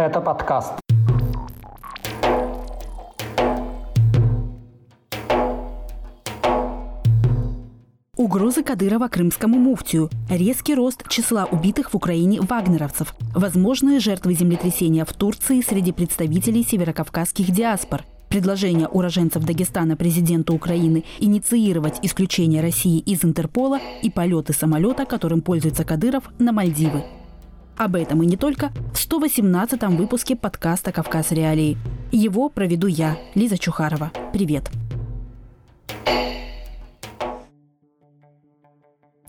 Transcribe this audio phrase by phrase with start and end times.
[0.00, 0.72] Это подкаст.
[8.16, 15.12] Угрозы Кадырова крымскому муфтию, резкий рост числа убитых в Украине вагнеровцев, возможные жертвы землетрясения в
[15.12, 23.78] Турции среди представителей северокавказских диаспор, предложение уроженцев Дагестана президенту Украины инициировать исключение России из Интерпола
[24.00, 27.04] и полеты самолета, которым пользуется Кадыров, на Мальдивы.
[27.80, 31.78] Об этом и не только в 118-м выпуске подкаста «Кавказ Реалии».
[32.12, 34.12] Его проведу я, Лиза Чухарова.
[34.34, 34.70] Привет!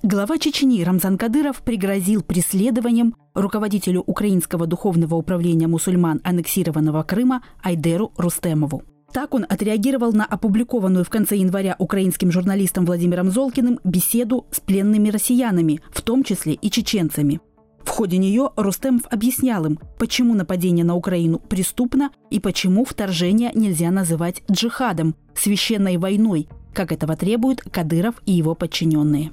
[0.03, 8.83] Глава Чечни Рамзан Кадыров пригрозил преследованием руководителю Украинского духовного управления мусульман аннексированного Крыма Айдеру Рустемову.
[9.13, 15.07] Так он отреагировал на опубликованную в конце января украинским журналистом Владимиром Золкиным беседу с пленными
[15.07, 17.39] россиянами, в том числе и чеченцами–
[17.85, 23.91] в ходе нее Рустемов объяснял им, почему нападение на Украину преступно и почему вторжение нельзя
[23.91, 29.31] называть джихадом, священной войной, как этого требуют Кадыров и его подчиненные.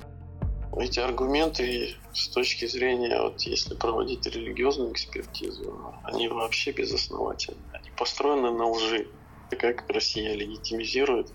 [0.77, 7.59] Эти аргументы с точки зрения, вот если проводить религиозную экспертизу, они вообще безосновательны.
[7.73, 9.09] Они построены на лжи.
[9.51, 11.33] Как Россия легитимизирует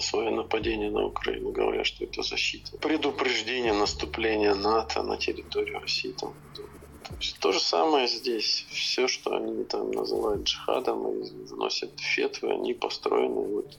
[0.00, 2.76] свое нападение на Украину, говоря, что это защита.
[2.78, 6.12] Предупреждение наступления НАТО на территорию России.
[6.12, 6.62] Там, то,
[7.18, 8.66] есть то же самое здесь.
[8.70, 13.78] Все, что они там называют джихадом и вносят фетвы, они построены вот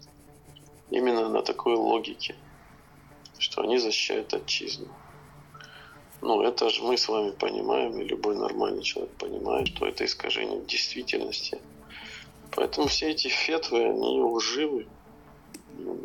[0.90, 2.36] именно на такой логике,
[3.38, 4.88] что они защищают отчизну.
[6.22, 10.62] Ну, это же мы с вами понимаем, и любой нормальный человек понимает, что это искажение
[10.62, 11.60] действительности.
[12.52, 14.88] Поэтому все эти фетвы, они лживы.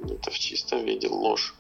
[0.05, 1.55] Это в чистом виде ложь.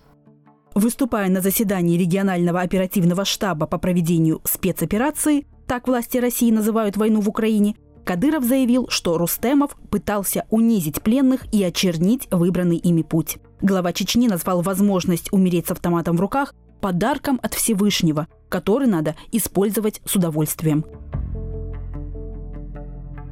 [0.74, 7.28] Выступая на заседании регионального оперативного штаба по проведению спецоперации, так власти России называют войну в
[7.28, 13.38] Украине, Кадыров заявил, что Рустемов пытался унизить пленных и очернить выбранный ими путь.
[13.60, 20.00] Глава Чечни назвал возможность умереть с автоматом в руках подарком от Всевышнего, который надо использовать
[20.04, 20.84] с удовольствием.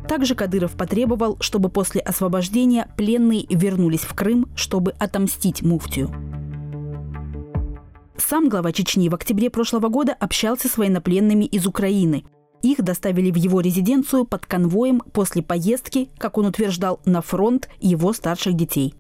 [0.08, 6.10] Также Кадыров потребовал, чтобы после освобождения пленные вернулись в Крым, чтобы отомстить муфтию.
[8.16, 12.24] Сам глава Чечни в октябре прошлого года общался с военнопленными из Украины.
[12.62, 18.12] Их доставили в его резиденцию под конвоем после поездки, как он утверждал, на фронт его
[18.12, 18.94] старших детей.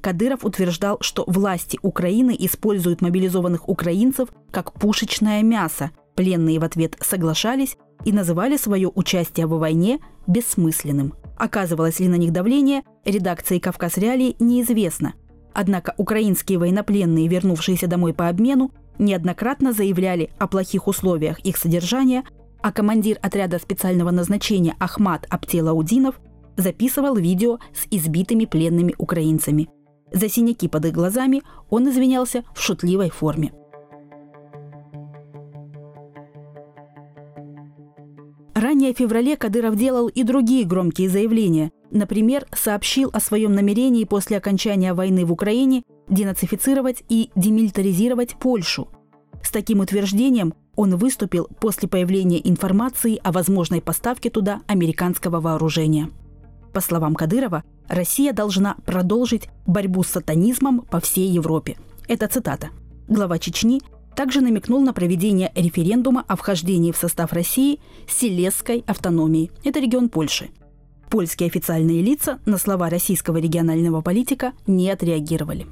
[0.00, 5.90] Кадыров утверждал, что власти Украины используют мобилизованных украинцев как пушечное мясо.
[6.16, 11.14] Пленные в ответ соглашались и называли свое участие в войне бессмысленным.
[11.36, 15.14] Оказывалось ли на них давление, редакции «Кавказ Реалии» неизвестно.
[15.52, 22.24] Однако украинские военнопленные, вернувшиеся домой по обмену, неоднократно заявляли о плохих условиях их содержания,
[22.62, 26.20] а командир отряда специального назначения Ахмат Аптелаудинов
[26.56, 29.68] записывал видео с избитыми пленными украинцами.
[30.12, 33.52] За синяки под их глазами он извинялся в шутливой форме.
[38.70, 41.72] Ранее в феврале Кадыров делал и другие громкие заявления.
[41.90, 48.86] Например, сообщил о своем намерении после окончания войны в Украине денацифицировать и демилитаризировать Польшу.
[49.42, 56.08] С таким утверждением он выступил после появления информации о возможной поставке туда американского вооружения.
[56.72, 61.76] По словам Кадырова, Россия должна продолжить борьбу с сатанизмом по всей Европе.
[62.06, 62.68] Это цитата.
[63.08, 63.82] Глава Чечни
[64.20, 69.50] также намекнул на проведение референдума о вхождении в состав России Силезской автономии.
[69.64, 70.50] Это регион Польши.
[71.08, 75.66] Польские официальные лица на слова российского регионального политика не отреагировали.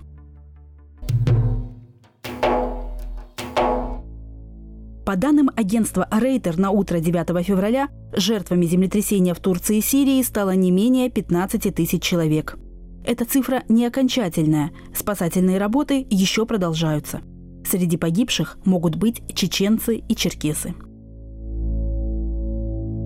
[5.05, 10.53] По данным агентства Рейтер на утро 9 февраля, жертвами землетрясения в Турции и Сирии стало
[10.53, 12.57] не менее 15 тысяч человек.
[13.05, 14.71] Эта цифра не окончательная.
[14.95, 17.21] Спасательные работы еще продолжаются–
[17.71, 20.75] Среди погибших могут быть чеченцы и черкесы.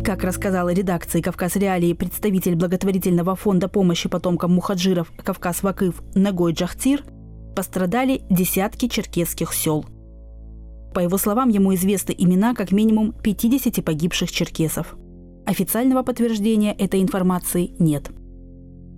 [0.05, 7.03] Как рассказала редакции «Кавказ Реалии» представитель благотворительного фонда помощи потомкам мухаджиров «Кавказ Вакыв» Нагой Джахтир,
[7.57, 9.85] пострадали десятки черкесских сел.
[10.95, 14.95] По его словам, ему известны имена как минимум 50 погибших черкесов.
[15.45, 18.13] Официального подтверждения этой информации нет.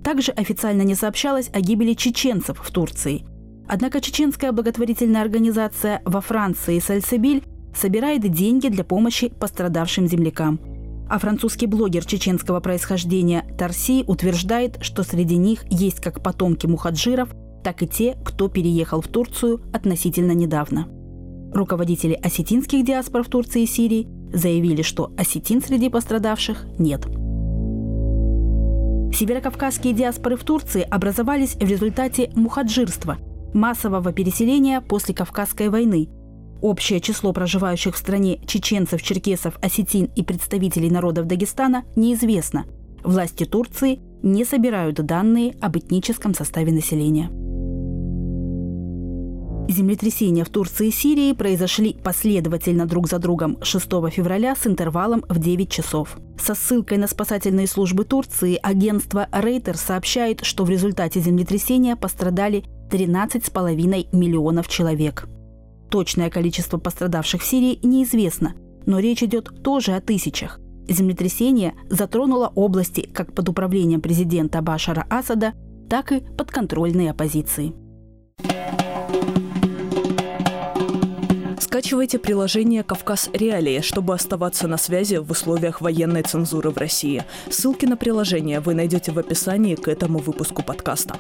[0.03, 3.25] Также официально не сообщалось о гибели чеченцев в Турции–
[3.67, 7.43] Однако чеченская благотворительная организация во Франции «Сальсебиль»
[7.75, 10.61] собирает деньги для помощи пострадавшим землякам.
[11.09, 17.31] А французский блогер чеченского происхождения Тарси утверждает, что среди них есть как потомки мухаджиров,
[17.63, 20.87] так и те, кто переехал в Турцию относительно недавно.
[21.53, 27.07] Руководители осетинских диаспор в Турции и Сирии заявили, что осетин среди пострадавших нет.
[29.15, 33.19] Северокавказские диаспоры в Турции образовались в результате мухаджирства–
[33.55, 36.09] массового переселения после Кавказской войны.
[36.61, 42.67] Общее число проживающих в стране чеченцев, черкесов, осетин и представителей народов Дагестана неизвестно.
[43.03, 47.31] Власти Турции не собирают данные об этническом составе населения.
[49.69, 55.39] Землетрясения в Турции и Сирии произошли последовательно друг за другом 6 февраля с интервалом в
[55.39, 56.19] 9 часов.
[56.39, 62.65] Со ссылкой на спасательные службы Турции агентство Рейтер сообщает, что в результате землетрясения пострадали
[62.95, 65.27] 13,5 миллионов человек.
[65.91, 68.55] Точное количество пострадавших в Сирии неизвестно,
[68.87, 70.61] но речь идет тоже о тысячах.
[70.89, 75.55] Землетрясение затронуло области как под управлением президента Башара Асада,
[75.91, 77.75] так и подконтрольные оппозиции.
[81.59, 87.25] Скачивайте приложение «Кавказ Реалии», чтобы оставаться на связи в условиях военной цензуры в России.
[87.51, 91.17] Ссылки на приложение вы найдете в описании к этому выпуску подкаста.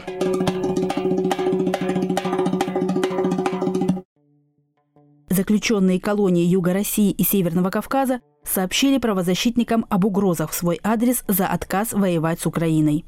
[5.44, 11.46] Заключенные колонии Юга России и Северного Кавказа сообщили правозащитникам об угрозах в свой адрес за
[11.46, 13.04] отказ воевать с Украиной.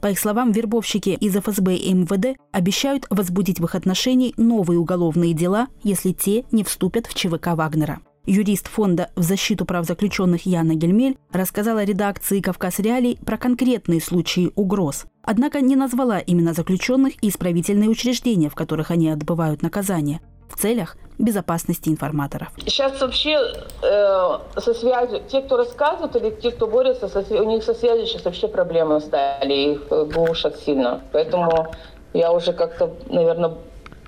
[0.00, 5.34] По их словам, вербовщики из ФСБ и МВД обещают возбудить в их отношении новые уголовные
[5.34, 7.98] дела, если те не вступят в ЧВК Вагнера.
[8.24, 14.52] Юрист фонда в защиту прав заключенных Яна Гельмель рассказала редакции «Кавказ Реалий» про конкретные случаи
[14.54, 15.06] угроз.
[15.24, 20.20] Однако не назвала именно заключенных и исправительные учреждения, в которых они отбывают наказание,
[20.60, 22.48] целях безопасности информаторов.
[22.58, 23.36] Сейчас вообще
[23.82, 28.06] э, со связью, те, кто рассказывают, или те, кто борются, со, у них со связью
[28.06, 31.00] сейчас вообще проблемы стали, их глушат сильно.
[31.12, 31.74] Поэтому
[32.12, 33.54] я уже как-то, наверное,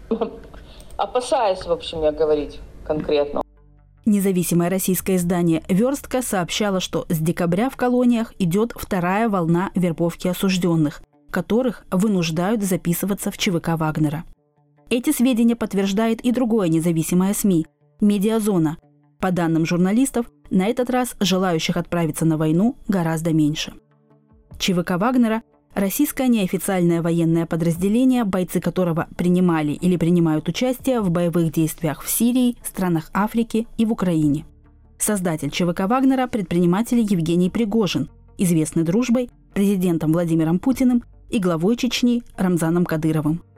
[0.97, 3.43] опасаюсь, в общем, я говорить конкретно.
[4.05, 11.03] Независимое российское издание «Верстка» сообщало, что с декабря в колониях идет вторая волна вербовки осужденных,
[11.31, 14.25] которых вынуждают записываться в ЧВК Вагнера.
[14.95, 17.67] Эти сведения подтверждает и другое независимое СМИ–
[18.03, 18.77] «Медиазона».
[19.21, 23.73] По данным журналистов, на этот раз желающих отправиться на войну гораздо меньше.
[24.59, 25.45] ЧВК Вагнера–
[25.75, 32.59] российское неофициальное военное подразделение, бойцы которого принимали или принимают участие в боевых действиях в Сирии,
[32.63, 34.45] странах Африки и в Украине.
[34.99, 42.85] Создатель ЧВК Вагнера– предприниматель Евгений Пригожин, известный дружбой президентом Владимиром Путиным и главой Чечни Рамзаном
[42.85, 43.43] Кадыровым–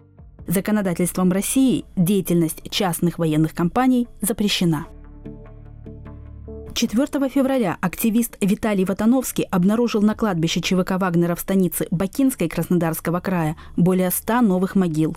[0.47, 4.87] Законодательством России деятельность частных военных компаний запрещена.
[6.75, 13.57] 4 февраля активист Виталий Ватановский обнаружил на кладбище ЧВК Вагнера в станице Бакинской Краснодарского края
[13.77, 15.17] более 100 новых могил.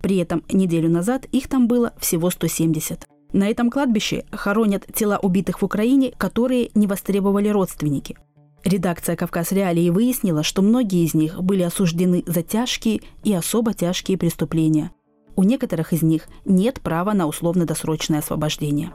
[0.00, 3.04] При этом неделю назад их там было всего 170.
[3.32, 8.16] На этом кладбище хоронят тела убитых в Украине, которые не востребовали родственники–
[8.64, 14.18] Редакция «Кавказ Реалии» выяснила, что многие из них были осуждены за тяжкие и особо тяжкие
[14.18, 14.90] преступления.
[15.36, 18.92] У некоторых из них нет права на условно-досрочное освобождение.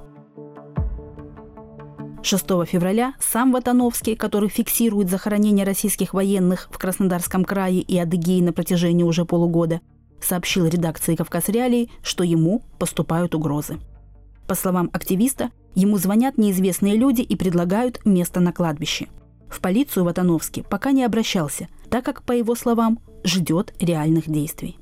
[2.21, 8.51] 6 февраля сам Ватановский, который фиксирует захоронение российских военных в Краснодарском крае и Адыгее на
[8.51, 9.79] протяжении уже полугода,
[10.21, 13.79] сообщил редакции «Кавказ Реалии», что ему поступают угрозы.
[14.47, 19.07] По словам активиста, ему звонят неизвестные люди и предлагают место на кладбище–
[19.53, 24.77] в полицию Ватановский пока не обращался, так как, по его словам, ждет реальных действий.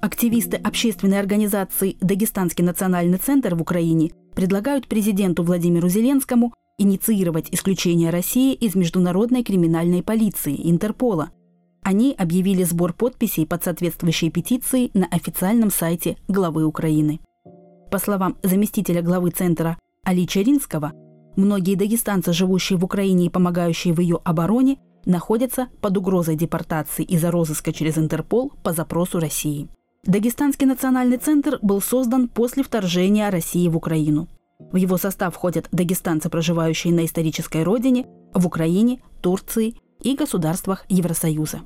[0.00, 8.54] Активисты общественной организации «Дагестанский национальный центр» в Украине предлагают президенту Владимиру Зеленскому инициировать исключение России
[8.54, 11.30] из международной криминальной полиции Интерпола.
[11.82, 17.20] Они объявили сбор подписей под соответствующей петицией на официальном сайте главы Украины.
[17.92, 20.92] По словам заместителя главы центра Али Чаринского,
[21.36, 27.30] многие дагестанцы, живущие в Украине и помогающие в ее обороне, находятся под угрозой депортации из-за
[27.30, 29.68] розыска через Интерпол по запросу России.
[30.06, 34.26] Дагестанский национальный центр был создан после вторжения России в Украину.
[34.58, 41.60] В его состав входят дагестанцы, проживающие на исторической родине, в Украине, Турции и государствах Евросоюза.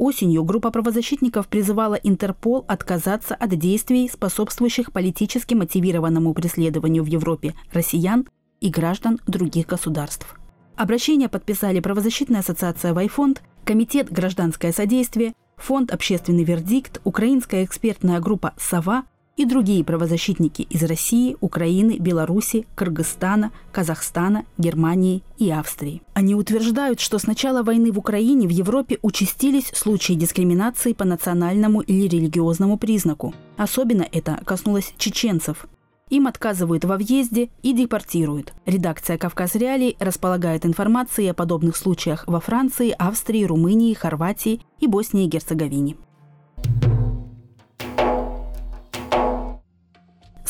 [0.00, 8.26] Осенью группа правозащитников призывала Интерпол отказаться от действий, способствующих политически мотивированному преследованию в Европе россиян
[8.62, 10.40] и граждан других государств.
[10.74, 19.04] Обращение подписали правозащитная ассоциация «Вайфонд», Комитет «Гражданское содействие», Фонд «Общественный вердикт», Украинская экспертная группа «Сова»
[19.40, 26.02] и другие правозащитники из России, Украины, Беларуси, Кыргызстана, Казахстана, Германии и Австрии.
[26.12, 31.80] Они утверждают, что с начала войны в Украине в Европе участились случаи дискриминации по национальному
[31.80, 33.32] или религиозному признаку.
[33.56, 35.64] Особенно это коснулось чеченцев.
[36.10, 38.52] Им отказывают во въезде и депортируют.
[38.66, 45.24] Редакция «Кавказ Реалий» располагает информацией о подобных случаях во Франции, Австрии, Румынии, Хорватии и Боснии
[45.24, 45.96] и Герцеговине.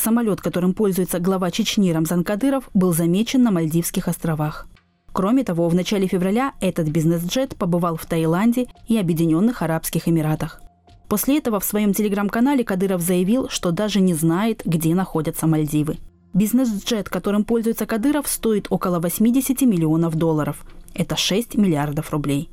[0.01, 4.67] Самолет, которым пользуется глава Чечни Рамзан Кадыров, был замечен на Мальдивских островах.
[5.13, 10.59] Кроме того, в начале февраля этот бизнес-джет побывал в Таиланде и Объединенных Арабских Эмиратах.
[11.07, 15.99] После этого в своем телеграм-канале Кадыров заявил, что даже не знает, где находятся Мальдивы.
[16.33, 20.65] Бизнес-джет, которым пользуется Кадыров, стоит около 80 миллионов долларов.
[20.95, 22.49] Это 6 миллиардов рублей.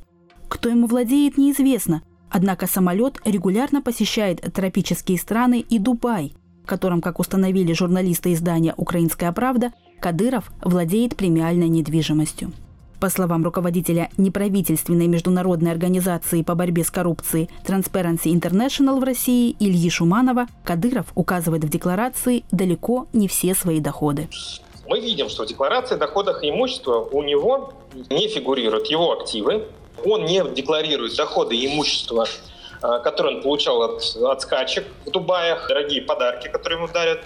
[0.49, 2.03] Кто ему владеет, неизвестно.
[2.29, 6.35] Однако самолет регулярно посещает тропические страны и Дубай,
[6.69, 12.53] которым, как установили журналисты издания «Украинская правда», Кадыров владеет премиальной недвижимостью.
[13.01, 19.89] По словам руководителя неправительственной международной организации по борьбе с коррупцией Transparency International в России Ильи
[19.89, 24.29] Шуманова, Кадыров указывает в декларации далеко не все свои доходы.
[24.87, 27.73] Мы видим, что в декларации о доходах и имущества у него
[28.09, 29.65] не фигурируют его активы,
[30.05, 32.25] он не декларирует доходы и имущества
[32.81, 37.19] э, которые он получал от, от скачек в Дубаях, дорогие подарки, которые ему дарят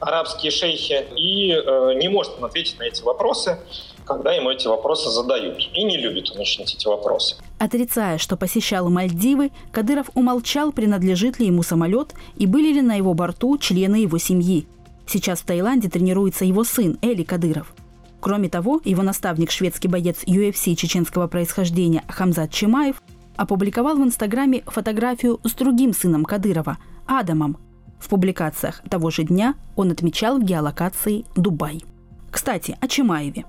[0.00, 3.58] арабские шейхи, и э, не может он ответить на эти вопросы
[4.04, 5.58] когда ему эти вопросы задают.
[5.72, 7.36] И не любит он очень эти вопросы.
[7.58, 13.14] Отрицая, что посещал Мальдивы, Кадыров умолчал, принадлежит ли ему самолет и были ли на его
[13.14, 14.66] борту члены его семьи.
[15.06, 17.74] Сейчас в Таиланде тренируется его сын Эли Кадыров.
[18.20, 23.02] Кроме того, его наставник, шведский боец UFC чеченского происхождения Хамзат Чимаев,
[23.36, 27.58] опубликовал в Инстаграме фотографию с другим сыном Кадырова, Адамом.
[27.98, 31.84] В публикациях того же дня он отмечал в геолокации Дубай.
[32.30, 33.44] Кстати, о Чимаеве.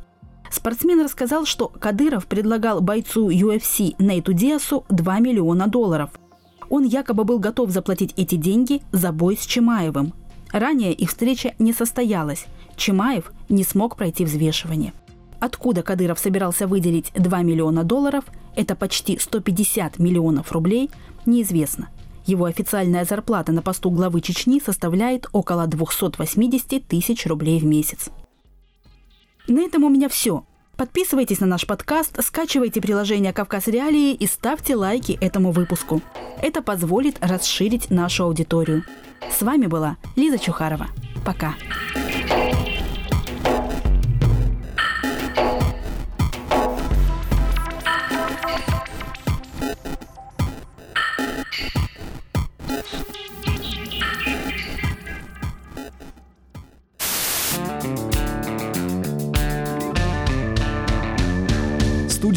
[0.52, 6.12] Спортсмен рассказал, что Кадыров предлагал бойцу UFC Нейту Диасу 2 миллиона долларов.
[6.70, 10.14] Он якобы был готов заплатить эти деньги за бой с Чимаевым.
[10.52, 12.46] Ранее их встреча не состоялась.
[12.78, 14.94] Чимаев не смог пройти взвешивание.
[15.40, 18.26] Откуда Кадыров собирался выделить 2 миллиона долларов,
[18.56, 20.90] это почти 150 миллионов рублей,
[21.26, 21.90] неизвестно.
[22.26, 28.10] Его официальная зарплата на посту главы Чечни составляет около 280 тысяч рублей в месяц.
[29.48, 30.46] На этом у меня все.
[30.76, 36.02] Подписывайтесь на наш подкаст, скачивайте приложение «Кавказ Реалии» и ставьте лайки этому выпуску.
[36.42, 38.84] Это позволит расширить нашу аудиторию.
[39.32, 40.88] С вами была Лиза Чухарова.
[41.26, 41.56] Пока.